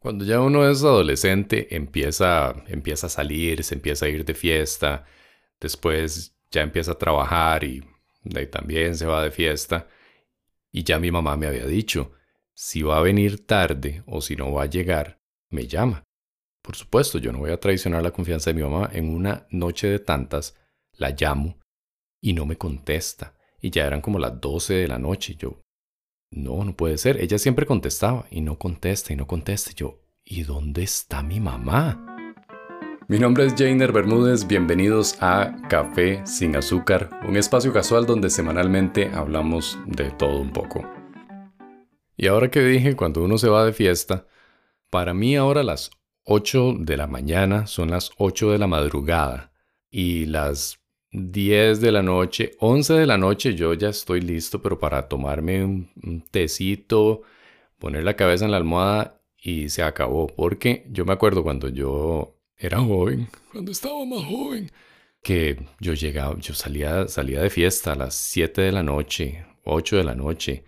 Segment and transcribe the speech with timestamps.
[0.00, 5.04] Cuando ya uno es adolescente, empieza, empieza a salir, se empieza a ir de fiesta,
[5.60, 7.84] después ya empieza a trabajar y
[8.50, 9.88] también se va de fiesta.
[10.70, 12.12] Y ya mi mamá me había dicho,
[12.54, 16.04] si va a venir tarde o si no va a llegar, me llama.
[16.62, 18.90] Por supuesto, yo no voy a traicionar la confianza de mi mamá.
[18.92, 20.54] En una noche de tantas,
[20.92, 21.58] la llamo
[22.20, 23.34] y no me contesta.
[23.60, 25.34] Y ya eran como las 12 de la noche.
[25.36, 25.62] Yo,
[26.30, 27.20] no, no puede ser.
[27.20, 29.72] Ella siempre contestaba y no contesta y no contesta.
[29.74, 32.04] Yo, ¿y dónde está mi mamá?
[33.08, 39.10] Mi nombre es Jainer Bermúdez, bienvenidos a Café sin azúcar, un espacio casual donde semanalmente
[39.14, 40.84] hablamos de todo un poco.
[42.18, 44.26] Y ahora que dije cuando uno se va de fiesta,
[44.90, 45.90] para mí ahora las
[46.24, 49.52] 8 de la mañana son las 8 de la madrugada
[49.90, 50.78] y las
[51.18, 55.64] 10 de la noche, 11 de la noche yo ya estoy listo, pero para tomarme
[55.64, 57.22] un, tecito,
[57.78, 60.26] poner la cabeza en la almohada y se acabó.
[60.28, 64.70] Porque yo me acuerdo cuando yo era joven, cuando estaba más joven,
[65.22, 69.96] que yo llegaba, yo salía, salía de fiesta a las 7 de la noche, 8
[69.96, 70.64] de la noche,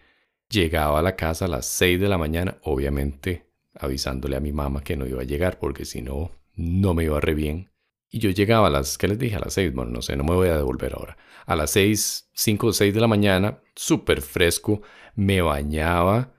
[0.49, 4.83] llegaba a la casa a las 6 de la mañana, obviamente avisándole a mi mamá
[4.83, 7.70] que no iba a llegar porque si no, no me iba re bien.
[8.11, 9.37] Y yo llegaba a las, ¿qué les dije?
[9.37, 11.17] A las 6, bueno, no sé, no me voy a devolver ahora.
[11.47, 14.83] A las 6, 5 o 6 de la mañana, súper fresco,
[15.15, 16.33] me bañaba,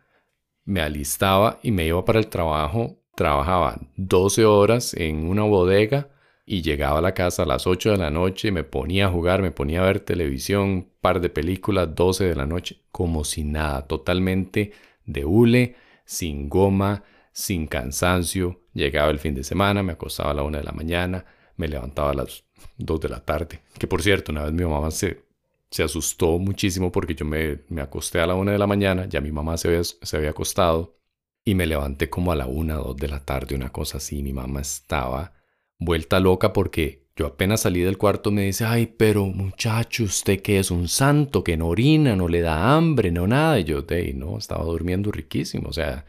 [0.65, 2.97] me alistaba y me iba para el trabajo.
[3.15, 6.09] Trabajaba 12 horas en una bodega
[6.45, 9.41] y llegaba a la casa a las 8 de la noche, me ponía a jugar,
[9.41, 13.87] me ponía a ver televisión, par de películas, 12 de la noche, como si nada,
[13.87, 14.73] totalmente
[15.05, 18.61] de hule, sin goma, sin cansancio.
[18.73, 21.25] Llegaba el fin de semana, me acostaba a la 1 de la mañana,
[21.61, 22.43] me levantaba a las
[22.77, 23.61] 2 de la tarde.
[23.77, 25.23] Que por cierto, una vez mi mamá se,
[25.69, 29.21] se asustó muchísimo porque yo me, me acosté a la 1 de la mañana, ya
[29.21, 30.97] mi mamá se había, se había acostado
[31.45, 34.23] y me levanté como a la 1 o 2 de la tarde, una cosa así.
[34.23, 35.33] Mi mamá estaba
[35.77, 40.59] vuelta loca porque yo apenas salí del cuarto me dice, ay, pero muchacho, usted que
[40.59, 43.59] es un santo, que no orina, no le da hambre, no nada.
[43.59, 45.69] Y yo, de no, estaba durmiendo riquísimo.
[45.69, 46.05] O sea,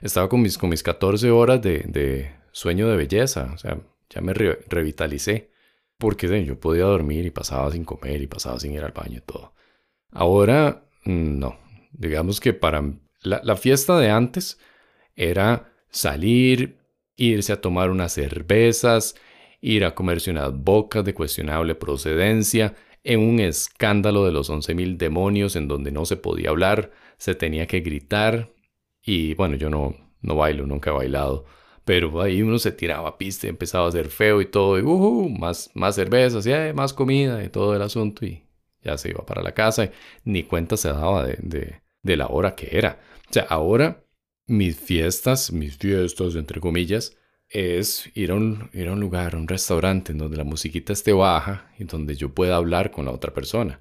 [0.00, 3.50] estaba con mis, con mis 14 horas de, de sueño de belleza.
[3.54, 3.78] O sea,
[4.10, 5.50] ya me revitalicé.
[5.98, 9.22] Porque yo podía dormir y pasaba sin comer y pasaba sin ir al baño y
[9.22, 9.54] todo.
[10.12, 11.58] Ahora, mm, no.
[11.92, 12.82] Digamos que para
[13.22, 14.58] la, la fiesta de antes
[15.14, 16.76] era salir,
[17.16, 19.14] irse a tomar unas cervezas,
[19.60, 24.98] ir a comerse unas bocas de cuestionable procedencia, en un escándalo de los once mil
[24.98, 28.52] demonios en donde no se podía hablar, se tenía que gritar.
[29.02, 31.46] Y bueno, yo no, no bailo, nunca he bailado.
[31.86, 35.28] Pero ahí uno se tiraba pista y empezaba a ser feo y todo, y uh,
[35.30, 38.42] más, más cervezas, y eh, más comida y todo el asunto, y
[38.82, 39.92] ya se iba para la casa,
[40.24, 42.98] ni cuenta se daba de, de, la hora que era.
[43.30, 44.04] O sea, ahora
[44.48, 47.16] mis fiestas, mis fiestas entre comillas,
[47.48, 50.92] es ir a, un, ir a un lugar, a un restaurante en donde la musiquita
[50.92, 53.80] esté baja y donde yo pueda hablar con la otra persona,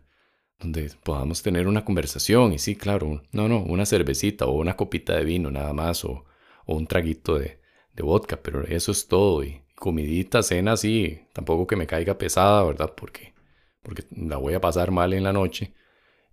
[0.59, 5.15] donde podamos tener una conversación y sí, claro, no, no, una cervecita o una copita
[5.15, 6.25] de vino nada más o
[6.67, 7.64] un traguito de,
[7.95, 9.43] de vodka, pero eso es todo.
[9.43, 12.93] Y comidita, cena, así, tampoco que me caiga pesada, ¿verdad?
[12.95, 13.33] Porque,
[13.81, 15.73] porque la voy a pasar mal en la noche.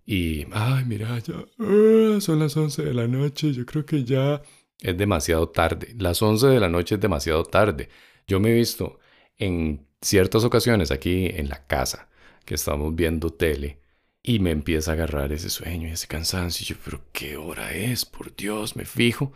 [0.05, 4.41] Y, ay, mira, ya ah, son las 11 de la noche, yo creo que ya
[4.81, 5.95] es demasiado tarde.
[5.97, 7.89] Las 11 de la noche es demasiado tarde.
[8.27, 8.99] Yo me he visto
[9.37, 12.09] en ciertas ocasiones aquí en la casa
[12.45, 13.79] que estamos viendo tele
[14.21, 16.63] y me empieza a agarrar ese sueño y ese cansancio.
[16.63, 18.05] Y yo, pero ¿qué hora es?
[18.05, 19.31] Por Dios, me fijo.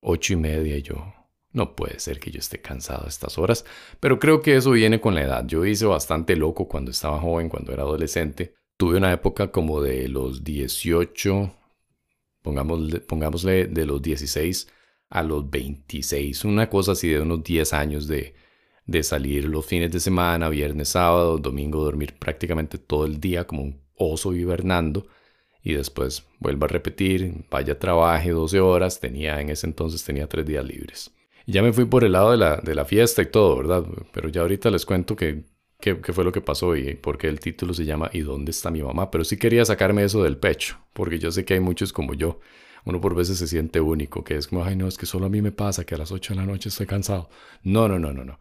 [0.00, 1.12] Ocho y media yo,
[1.52, 3.64] no puede ser que yo esté cansado a estas horas,
[4.00, 5.46] pero creo que eso viene con la edad.
[5.46, 8.54] Yo hice bastante loco cuando estaba joven, cuando era adolescente.
[8.76, 11.52] Tuve una época como de los 18,
[12.42, 14.68] pongámosle, pongámosle de los 16
[15.10, 18.34] a los 26, una cosa así de unos 10 años de,
[18.86, 23.62] de salir los fines de semana, viernes, sábado, domingo, dormir prácticamente todo el día como
[23.62, 25.06] un oso hibernando
[25.62, 30.46] y después vuelvo a repetir, vaya trabaje 12 horas, tenía en ese entonces tenía 3
[30.46, 31.12] días libres.
[31.46, 33.84] Ya me fui por el lado de la, de la fiesta y todo, ¿verdad?
[34.12, 35.44] Pero ya ahorita les cuento que,
[35.80, 38.70] qué fue lo que pasó y por qué el título se llama ¿Y dónde está
[38.70, 39.10] mi mamá?
[39.10, 42.40] Pero sí quería sacarme eso del pecho, porque yo sé que hay muchos como yo.
[42.84, 45.28] Uno por veces se siente único, que es como, ay no, es que solo a
[45.28, 47.28] mí me pasa que a las 8 de la noche estoy cansado.
[47.62, 48.40] No, no, no, no, no.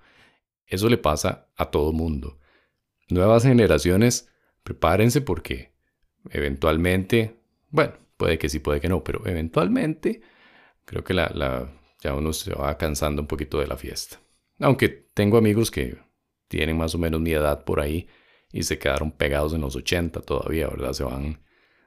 [0.66, 2.40] Eso le pasa a todo mundo.
[3.10, 4.30] Nuevas generaciones,
[4.64, 5.74] prepárense porque
[6.30, 7.40] eventualmente,
[7.70, 10.22] bueno, puede que sí, puede que no, pero eventualmente
[10.86, 11.72] creo que la
[12.02, 14.20] ya uno se va cansando un poquito de la fiesta.
[14.60, 15.98] Aunque tengo amigos que
[16.48, 18.08] tienen más o menos mi edad por ahí
[18.52, 20.94] y se quedaron pegados en los 80 todavía, ¿verdad?
[20.94, 21.44] Se van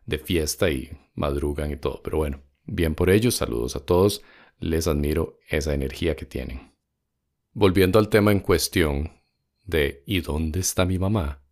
[0.07, 2.01] de fiesta y madrugan y todo.
[2.03, 4.23] Pero bueno, bien por ellos, saludos a todos.
[4.61, 6.73] les admiro esa energía que tienen.
[7.53, 9.13] Volviendo al tema en cuestión
[9.65, 11.43] de ¿y dónde está mi mamá?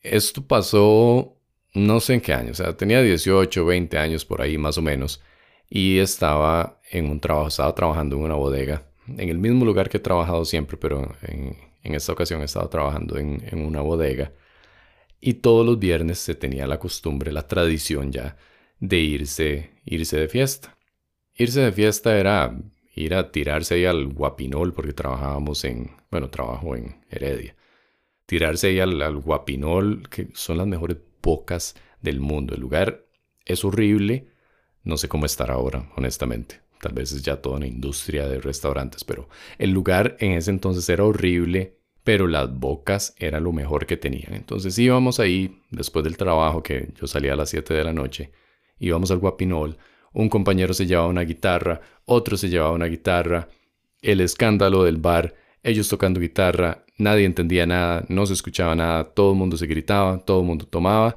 [0.00, 1.40] Esto pasó
[1.74, 4.82] no sé en qué año, o sea, tenía 18, 20 años por ahí más o
[4.82, 5.22] menos,
[5.68, 9.98] y estaba en un trabajo, estaba trabajando en una bodega, en el mismo lugar que
[9.98, 14.32] he trabajado siempre, pero en, esta ocasión he estado trabajando en, una bodega,
[15.20, 18.36] y todos los viernes se tenía la costumbre, la tradición ya,
[18.80, 20.76] de irse, irse de fiesta.
[21.34, 22.58] Irse de fiesta era
[22.94, 27.54] ir a tirarse ahí al guapinol, porque trabajábamos en, bueno, trabajo en Heredia.
[28.26, 32.54] Tirarse ahí al, guapinol, que son las mejores pocas del mundo.
[32.54, 33.04] El lugar
[33.44, 34.28] es horrible,
[34.84, 36.60] no sé cómo estará ahora, honestamente.
[36.80, 39.28] Tal vez es ya toda una industria de restaurantes, pero
[39.58, 44.34] el lugar en ese entonces era horrible, pero las bocas era lo mejor que tenían.
[44.34, 48.32] Entonces íbamos ahí, después del trabajo, que yo salía a las 7 de la noche,
[48.78, 49.76] íbamos al Guapinol,
[50.12, 53.48] un compañero se llevaba una guitarra, otro se llevaba una guitarra,
[54.00, 59.32] el escándalo del bar, ellos tocando guitarra, nadie entendía nada, no se escuchaba nada, todo
[59.32, 61.16] el mundo se gritaba, todo el mundo tomaba,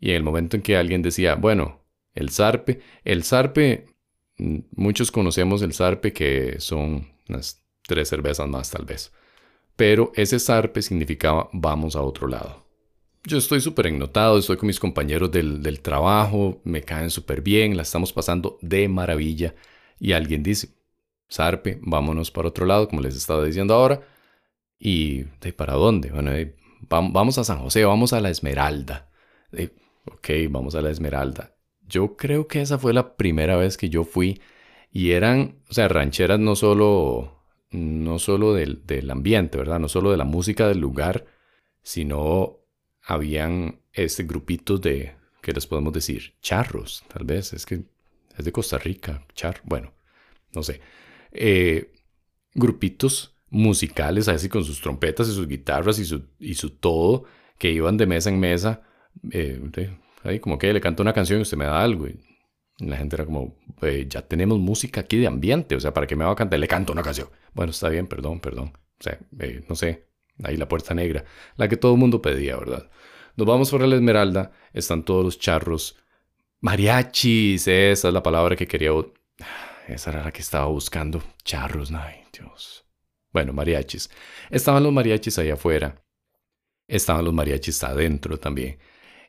[0.00, 1.84] y en el momento en que alguien decía, bueno,
[2.14, 3.86] el zarpe, el zarpe,
[4.38, 9.12] muchos conocemos el zarpe que son unas tres cervezas más tal vez,
[9.76, 12.66] pero ese zarpe significaba vamos a otro lado.
[13.24, 17.76] Yo estoy súper ennotado, estoy con mis compañeros del, del trabajo, me caen súper bien,
[17.76, 19.54] la estamos pasando de maravilla,
[19.98, 20.68] y alguien dice,
[21.30, 24.00] zarpe, vámonos para otro lado, como les estaba diciendo ahora,
[24.78, 26.10] ¿Y de para dónde?
[26.10, 26.32] Bueno,
[26.88, 29.10] vamos a San José, vamos a la Esmeralda.
[30.06, 31.54] ok, vamos a la Esmeralda.
[31.88, 34.40] Yo creo que esa fue la primera vez que yo fui
[34.92, 39.78] y eran, o sea, rancheras no solo, no solo del, del ambiente, ¿verdad?
[39.78, 41.26] No solo de la música del lugar,
[41.82, 42.58] sino
[43.02, 46.34] habían este grupitos de, ¿qué les podemos decir?
[46.42, 47.84] Charros, tal vez, es que
[48.36, 49.92] es de Costa Rica, char, bueno,
[50.54, 50.80] no sé.
[51.32, 51.92] Eh,
[52.54, 57.24] grupitos musicales, así con sus trompetas y sus guitarras y su, y su todo,
[57.58, 58.82] que iban de mesa en mesa,
[59.32, 59.58] eh,
[60.22, 62.06] ahí como que le canto una canción y usted me da algo.
[62.06, 62.18] Y
[62.78, 63.56] la gente era como,
[64.08, 66.58] ya tenemos música aquí de ambiente, o sea, ¿para qué me va a cantar?
[66.58, 67.28] Le canto una canción.
[67.54, 68.72] Bueno, está bien, perdón, perdón.
[69.00, 70.06] O sea, eh, no sé,
[70.42, 71.24] ahí la puerta negra,
[71.56, 72.90] la que todo el mundo pedía, ¿verdad?
[73.36, 75.96] Nos vamos por la Esmeralda, están todos los charros,
[76.60, 78.90] mariachis, esa es la palabra que quería.
[79.86, 81.22] Esa era la que estaba buscando.
[81.44, 82.84] Charros, ay, Dios.
[83.32, 84.10] Bueno, mariachis.
[84.50, 86.02] Estaban los mariachis ahí afuera.
[86.86, 88.78] Estaban los mariachis adentro también.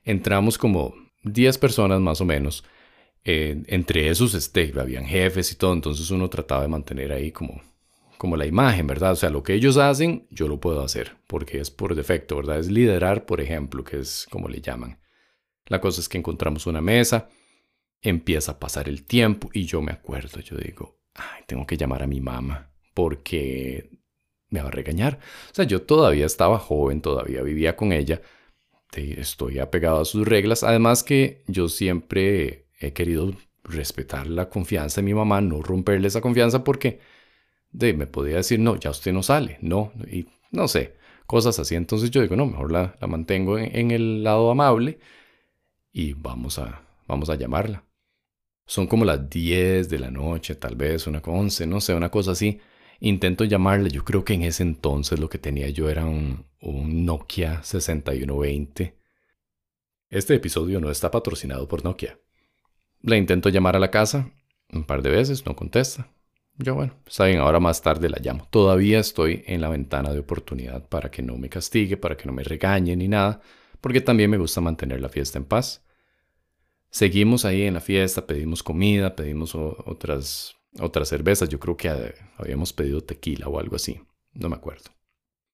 [0.09, 2.63] Entramos como 10 personas más o menos.
[3.23, 7.61] Eh, entre esos este, habían jefes y todo, entonces uno trataba de mantener ahí como,
[8.17, 9.11] como la imagen, ¿verdad?
[9.11, 12.57] O sea, lo que ellos hacen, yo lo puedo hacer, porque es por defecto, ¿verdad?
[12.57, 15.00] Es liderar, por ejemplo, que es como le llaman.
[15.67, 17.29] La cosa es que encontramos una mesa,
[18.01, 20.97] empieza a pasar el tiempo y yo me acuerdo, yo digo,
[21.45, 23.91] tengo que llamar a mi mamá porque
[24.50, 25.19] me va a regañar.
[25.51, 28.23] O sea, yo todavía estaba joven, todavía vivía con ella,
[28.94, 33.33] estoy apegado a sus reglas, además que yo siempre he querido
[33.63, 37.00] respetar la confianza de mi mamá, no romperle esa confianza porque
[37.71, 40.95] de, me podía decir, no, ya usted no sale, no, y no sé,
[41.25, 41.75] cosas así.
[41.75, 45.00] Entonces yo digo, no, mejor la, la mantengo en, el lado amable
[45.94, 47.86] y vamos a, vamos a llamarla.
[48.65, 52.31] Son como las 10 de la noche, tal vez, una 11, no sé, una cosa
[52.31, 52.59] así.
[53.01, 57.63] Intento llamarle, yo creo que en ese entonces lo que tenía yo era un, Nokia
[57.63, 58.98] 6120.
[60.10, 62.20] Este episodio no está patrocinado por Nokia.
[63.01, 64.32] Le intento llamar a la casa
[64.72, 66.12] un par de veces, no contesta.
[66.58, 68.46] Yo bueno, está bien, ahora más tarde la llamo.
[68.50, 72.34] Todavía estoy en la ventana de oportunidad para que no me castigue, para que no
[72.34, 73.39] me regañe ni nada,
[73.79, 75.86] porque también me gusta mantener la fiesta en paz.
[76.89, 81.49] Seguimos ahí en la fiesta, pedimos comida, pedimos otras otras cervezas.
[81.49, 81.89] Yo creo que
[82.38, 84.01] habíamos pedido tequila o algo así.
[84.33, 84.91] No me acuerdo.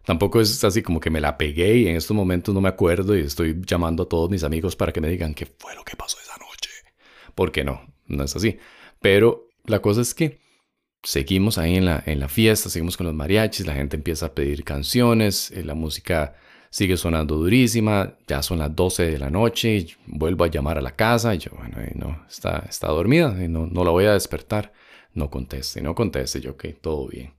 [0.06, 3.18] Tampoco es así como que me la pegué y en estos momentos no me acuerdo
[3.18, 5.96] y estoy llamando a todos mis amigos para que me digan qué fue lo que
[5.96, 6.70] pasó esa noche.
[7.34, 8.60] Porque no, no es así.
[9.02, 10.40] Pero la cosa es que
[11.02, 14.36] seguimos ahí en la, en la fiesta, seguimos con los mariachis, la gente empieza a
[14.36, 16.36] pedir canciones, eh, la música
[16.70, 20.82] sigue sonando durísima, ya son las 12 de la noche, y vuelvo a llamar a
[20.82, 24.14] la casa y yo, bueno, no, está, está dormida y no, no la voy a
[24.14, 24.74] despertar
[25.16, 27.34] no conteste, no conteste, yo ok, todo bien.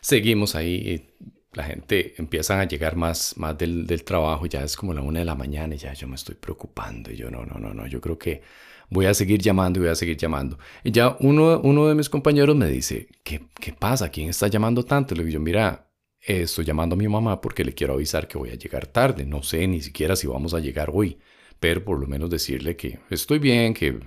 [0.00, 4.92] Seguimos ahí y la gente empieza a llegar más, más del, trabajo, ya es como
[4.94, 7.58] la una de la mañana y ya yo me estoy preocupando y yo no, no,
[7.58, 8.42] no, no, yo creo que
[8.90, 10.58] voy a seguir llamando y voy a seguir llamando.
[10.84, 14.10] Y ya uno, uno de mis compañeros me dice, ¿qué, qué pasa?
[14.10, 15.14] ¿Quién está llamando tanto?
[15.14, 15.90] Le digo yo, mira,
[16.20, 19.42] estoy llamando a mi mamá porque le quiero avisar que voy a llegar tarde, no
[19.42, 21.18] sé ni siquiera si vamos a llegar hoy,
[21.60, 24.00] pero por lo menos decirle que estoy bien, que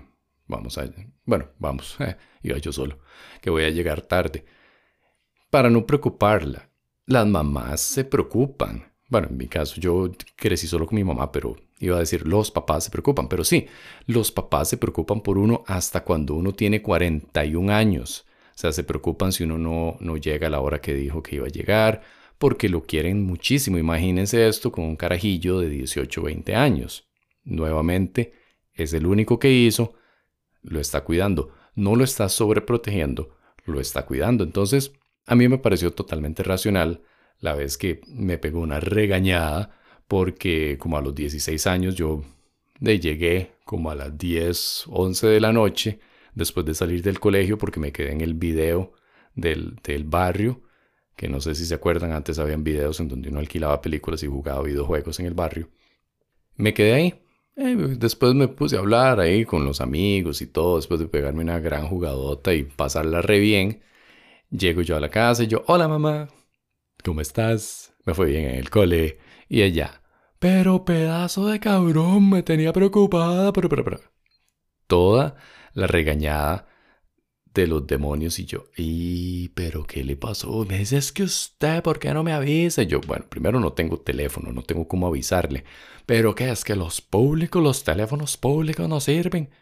[0.52, 0.88] vamos a,
[1.26, 1.98] bueno, vamos,
[2.44, 3.00] iba yo solo,
[3.42, 4.46] que voy a llegar tarde.
[5.50, 6.70] Para no preocuparla,
[7.08, 8.92] las mamás se preocupan.
[9.10, 12.52] Bueno, en mi caso yo crecí solo con mi mamá, pero iba a decir los
[12.52, 13.68] papás se preocupan, pero sí,
[14.06, 18.26] los papás se preocupan por uno hasta cuando uno tiene 41 años.
[18.54, 21.38] O sea, se preocupan si uno no, no llega a la hora que dijo que
[21.38, 22.02] iba a llegar,
[22.38, 23.78] porque lo quieren muchísimo.
[23.78, 27.10] Imagínense esto con un carajillo de 18 o 20 años.
[27.44, 28.34] Nuevamente,
[28.74, 29.96] es el único que hizo,
[30.62, 31.54] lo está cuidando.
[31.76, 34.44] No lo está sobreprotegiendo, lo está cuidando.
[34.44, 34.94] Entonces,
[35.26, 37.04] a mí me pareció totalmente racional
[37.40, 39.78] la vez que me pegó una regañada
[40.08, 42.24] porque como a los 16 años yo
[42.80, 46.00] llegué como a las 10, 11 de la noche
[46.34, 48.94] después de salir del colegio porque me quedé en el video
[49.36, 50.62] del, del barrio,
[51.16, 54.28] que no sé si se acuerdan, antes habían videos en donde uno alquilaba películas y
[54.28, 55.70] jugaba videojuegos en el barrio.
[56.56, 57.21] Me quedé ahí.
[57.56, 61.44] Eh, después me puse a hablar ahí con los amigos y todo, después de pegarme
[61.44, 63.84] una gran jugadota y pasarla re bien.
[64.50, 66.30] Llego yo a la casa y yo, hola mamá,
[67.04, 67.94] ¿cómo estás?
[68.06, 69.20] Me fue bien en el cole.
[69.50, 70.02] Y ella,
[70.40, 74.00] pero pedazo de cabrón, me tenía preocupada, pero, pero, pero.
[74.88, 75.36] Toda
[75.74, 76.68] la regañada
[77.54, 80.66] de los demonios y yo, ¿y pero qué le pasó?
[80.66, 82.84] Me dice, es que usted, ¿por qué no me avisa?
[82.84, 85.64] Yo, bueno, primero no tengo teléfono, no tengo cómo avisarle.
[86.06, 89.50] Pero ¿qué es que los públicos, los teléfonos públicos no sirven?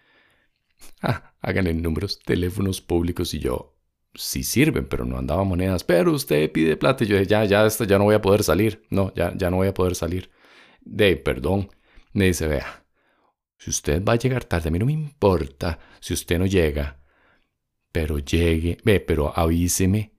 [1.02, 3.76] Ah, háganle números, teléfonos públicos y yo,
[4.16, 5.84] sí sirven, pero no andaba monedas.
[5.84, 7.04] Pero usted pide plata.
[7.04, 8.84] Y yo ya, ya, ya no voy a poder salir.
[8.90, 10.32] No, ya, ya no voy a poder salir.
[10.82, 11.70] De, perdón.
[12.14, 12.86] Me dice, vea,
[13.58, 16.99] si usted va a llegar tarde, a mí no me importa si usted no llega.
[18.00, 20.14] Pero llegue, ve, pero avíseme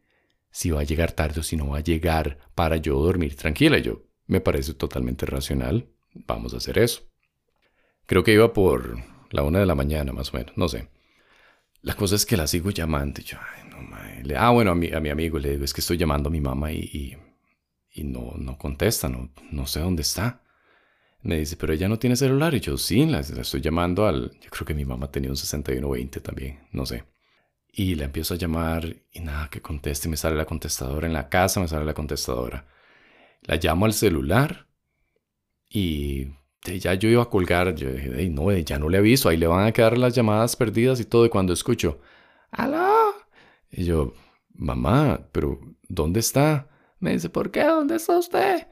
[0.51, 3.79] si va a llegar tarde o si no va a llegar para yo dormir tranquila.
[3.79, 5.89] Yo, me parece totalmente racional.
[6.13, 7.09] Vamos a hacer eso.
[8.05, 8.99] Creo que iba por
[9.31, 10.91] la una de la mañana, más o menos, no sé.
[11.81, 13.39] La cosa es que la sigo llamando y yo,
[14.37, 16.43] ah, bueno, a mi, a mi amigo le digo, es que estoy llamando a mi
[16.43, 17.17] mamá y,
[17.95, 20.43] y, no, no contesta, no, no sé dónde está.
[21.23, 22.55] Me dice, pero ella no tiene celular.
[22.55, 24.33] Y yo, sí, la, estoy llamando al...
[24.39, 27.05] Yo creo que mi mamá tenía un 6120 también, no sé.
[27.73, 30.09] Y la empiezo a llamar y nada, que conteste.
[30.09, 32.67] Me sale la contestadora en la casa, me sale la contestadora.
[33.43, 34.67] La llamo al celular
[35.69, 36.29] y
[36.65, 37.75] ya yo iba a colgar.
[37.75, 41.01] Yo dije, no, ya no le aviso, ahí le van a quedar las llamadas perdidas
[41.01, 41.25] y todo.
[41.27, 42.01] Y cuando escucho,
[42.51, 43.15] ¡aló!
[43.71, 44.15] Y yo,
[44.55, 46.69] mamá, pero ¿dónde está?
[46.99, 47.65] Me dice, ¿por qué?
[47.65, 48.67] ¿Dónde está usted?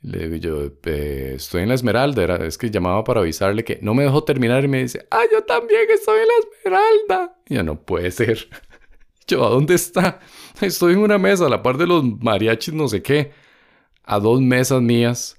[0.00, 2.36] Le yo, estoy en la Esmeralda.
[2.46, 5.42] es que llamaba para avisarle que no me dejó terminar y me dice, ah, yo
[5.42, 7.38] también estoy en la Esmeralda.
[7.48, 8.48] ya no puede ser.
[9.26, 10.20] Yo, ¿a dónde está?
[10.62, 13.32] Estoy en una mesa a la par de los mariachis, no sé qué.
[14.02, 15.38] A dos mesas mías.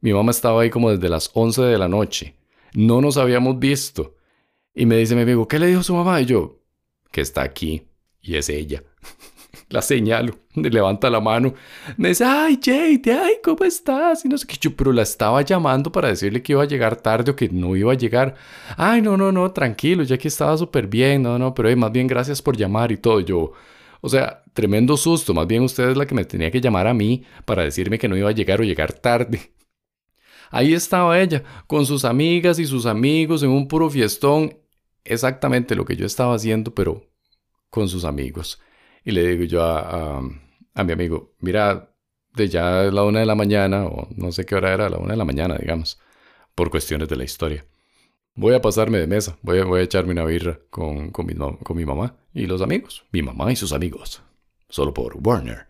[0.00, 2.34] Mi mamá estaba ahí como desde las 11 de la noche.
[2.74, 4.16] No nos habíamos visto.
[4.74, 6.20] Y me dice mi amigo, ¿qué le dijo su mamá?
[6.20, 6.58] Y yo,
[7.12, 7.86] que está aquí.
[8.20, 8.82] Y es ella.
[9.72, 11.54] La señalo, me levanta la mano,
[11.96, 14.22] me dice, ay Jade, ay, ¿cómo estás?
[14.22, 16.96] Y no sé qué, yo, pero la estaba llamando para decirle que iba a llegar
[16.96, 18.34] tarde o que no iba a llegar.
[18.76, 22.06] Ay, no, no, no, tranquilo, ya que estaba súper bien, no, no, pero más bien
[22.06, 23.20] gracias por llamar y todo.
[23.20, 23.52] Yo,
[24.02, 26.92] o sea, tremendo susto, más bien usted es la que me tenía que llamar a
[26.92, 29.52] mí para decirme que no iba a llegar o llegar tarde.
[30.50, 34.54] Ahí estaba ella, con sus amigas y sus amigos en un puro fiestón,
[35.02, 37.06] exactamente lo que yo estaba haciendo, pero
[37.70, 38.60] con sus amigos.
[39.04, 40.22] Y le digo yo a,
[40.74, 41.90] a, mi amigo, mira,
[42.34, 45.12] de ya la una de la mañana, o no sé qué hora era, la una
[45.12, 46.00] de la mañana, digamos,
[46.54, 47.66] por cuestiones de la historia.
[48.34, 51.34] Voy a pasarme de mesa, voy a, voy a echarme una birra con, con, mi,
[51.34, 54.22] con mi mamá y los amigos, mi mamá y sus amigos,
[54.68, 55.66] solo por Warner.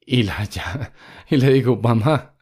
[0.00, 0.92] Y, la, ya,
[1.28, 2.34] y le digo, mamá,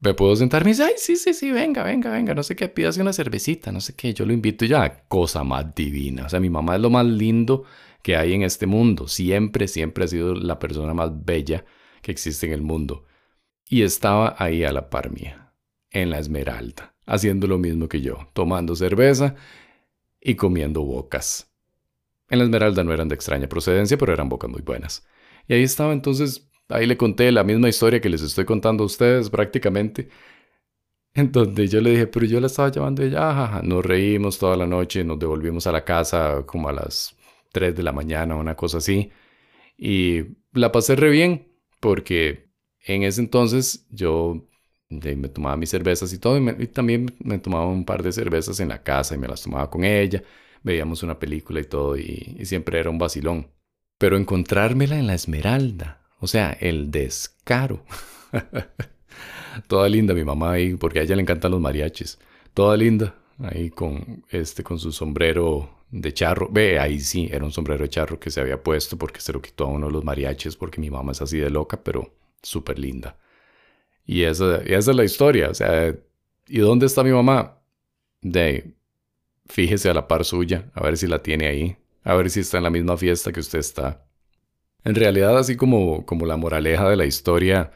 [0.00, 0.64] ¿me puedo sentar?
[0.64, 3.70] Me dice, ay, sí, sí, sí, venga, venga, venga, no sé qué, pidas una cervecita,
[3.72, 6.26] no sé qué, yo lo invito ya, cosa más divina.
[6.26, 7.64] O sea, mi mamá es lo más lindo
[8.02, 9.08] que hay en este mundo.
[9.08, 11.64] Siempre, siempre ha sido la persona más bella
[12.02, 13.04] que existe en el mundo.
[13.68, 15.52] Y estaba ahí a la par mía,
[15.90, 19.36] en la Esmeralda, haciendo lo mismo que yo, tomando cerveza
[20.20, 21.52] y comiendo bocas.
[22.28, 25.06] En la Esmeralda no eran de extraña procedencia, pero eran bocas muy buenas.
[25.46, 28.86] Y ahí estaba entonces, ahí le conté la misma historia que les estoy contando a
[28.86, 30.08] ustedes prácticamente.
[31.14, 34.66] Entonces yo le dije, pero yo la estaba llamando y ella, nos reímos toda la
[34.66, 37.16] noche, nos devolvimos a la casa como a las
[37.52, 39.10] 3 de la mañana, una cosa así.
[39.76, 40.22] Y
[40.52, 41.48] la pasé re bien
[41.80, 42.50] porque
[42.86, 44.46] en ese entonces yo
[44.90, 48.68] me tomaba mis cervezas y todo, y, también me tomaba un par de cervezas en
[48.68, 50.22] la casa y me las tomaba con ella,
[50.62, 53.48] veíamos una película y todo, y, y siempre era un vacilón.
[53.98, 57.84] Pero encontrármela en la Esmeralda, o sea, el descaro.
[59.66, 62.18] Toda linda mi mamá ahí, porque a ella le encantan los mariachis.
[62.54, 66.48] Toda linda, ahí con, este, con su sombrero de charro.
[66.50, 69.42] Ve, ahí sí, era un sombrero de charro que se había puesto porque se lo
[69.42, 72.12] quitó a uno de los mariachis porque mi mamá es así de loca, pero
[72.42, 73.16] súper linda.
[74.06, 75.50] Y esa, es la historia.
[75.50, 75.94] O sea,
[76.48, 77.58] ¿y dónde está mi mamá?
[78.22, 78.74] De,
[79.46, 82.58] fíjese a la par suya, a ver si la tiene ahí, a ver si está
[82.58, 84.04] en la misma fiesta que usted está.
[84.84, 87.72] En realidad, así como, como la moraleja de la historia,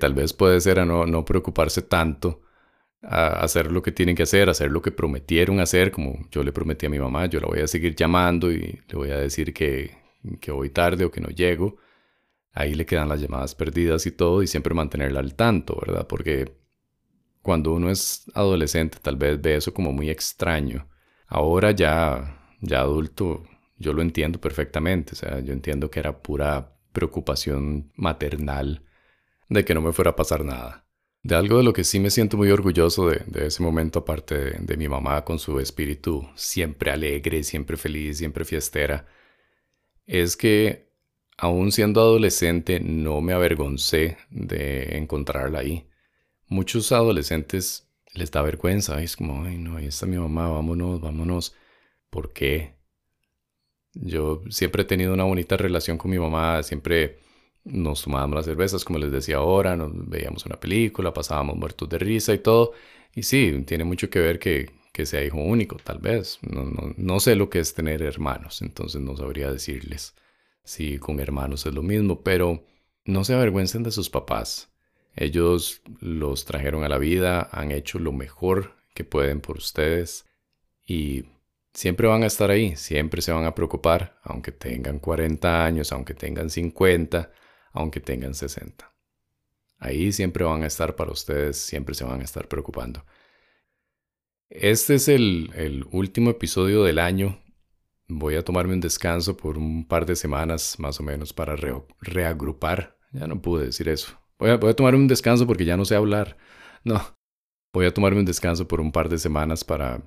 [0.00, 2.42] tal vez puede ser a no, no preocuparse tanto
[3.02, 6.52] a hacer lo que tienen que hacer, hacer lo que prometieron hacer, como yo le
[6.52, 9.52] prometí a mi mamá, yo la voy a seguir llamando y le voy a decir
[9.54, 9.96] que,
[10.40, 11.76] que voy tarde o que no llego.
[12.52, 16.06] Ahí le quedan las llamadas perdidas y todo y siempre mantenerla al tanto, ¿verdad?
[16.08, 16.56] Porque
[17.42, 20.88] cuando uno es adolescente tal vez ve eso como muy extraño.
[21.28, 23.44] Ahora ya, ya adulto,
[23.78, 28.82] yo lo entiendo perfectamente, o sea, yo entiendo que era pura preocupación maternal
[29.48, 30.86] de que no me fuera a pasar nada.
[31.22, 34.76] De algo de lo que sí me siento muy orgulloso de, ese momento, aparte de,
[34.76, 39.06] mi mamá con su espíritu siempre alegre, siempre feliz, siempre fiestera,
[40.06, 40.88] es que
[41.36, 45.88] aún siendo adolescente no me avergoncé de encontrarla ahí.
[46.48, 51.54] Muchos adolescentes les da vergüenza, es como, ay no, ahí está mi mamá, vámonos, vámonos.
[52.08, 52.75] ¿Por qué?
[54.02, 57.18] Yo siempre he tenido una bonita relación con mi mamá, siempre
[57.64, 61.98] nos tomábamos las cervezas, como les decía ahora, nos veíamos una película, pasábamos muertos de
[61.98, 62.72] risa y todo.
[63.14, 66.38] Y sí, tiene mucho que ver que, que sea hijo único, tal vez.
[66.42, 70.14] No, no, no, sé lo que es tener hermanos, entonces no sabría decirles
[70.64, 72.64] si con hermanos es lo mismo, pero
[73.04, 74.70] no se avergüencen de sus papás.
[75.14, 80.26] Ellos los trajeron a la vida, han hecho lo mejor que pueden por ustedes
[80.86, 81.24] y
[81.76, 86.14] siempre van a estar ahí, siempre se van a preocupar, aunque tengan 40 años, aunque
[86.14, 87.30] tengan 50
[87.76, 88.90] aunque tengan 60.
[89.78, 93.04] Ahí siempre van a estar para ustedes, siempre se van a estar preocupando.
[94.48, 97.38] Este es el, último episodio del año.
[98.08, 101.54] Voy a tomarme un descanso por un par de semanas más o menos para
[102.00, 102.96] reagrupar.
[103.12, 104.18] Ya no pude decir eso.
[104.38, 106.38] Voy a, voy a tomarme un descanso porque ya no sé hablar.
[106.82, 107.02] No,
[107.72, 110.02] voy a tomarme un descanso por un par de semanas para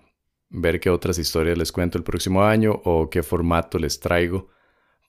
[0.50, 4.50] ver qué otras historias les cuento el próximo año o qué formato les traigo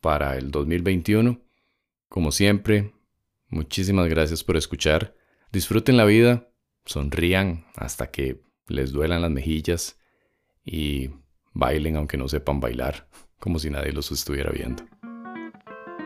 [0.01, 1.41] para el 2021.
[2.09, 2.93] Como siempre,
[3.49, 5.15] muchísimas gracias por escuchar.
[5.53, 6.49] Disfruten la vida,
[6.85, 9.99] sonrían hasta que les duelan las mejillas
[10.65, 11.11] y
[11.53, 14.85] bailen aunque no sepan bailar, como si nadie los estuviera viendo.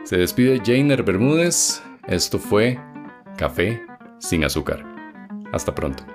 [0.03, 1.81] Se despide Jainer Bermúdez.
[2.07, 2.79] Esto fue
[3.37, 3.81] Café
[4.19, 4.85] sin azúcar.
[5.51, 6.14] Hasta pronto.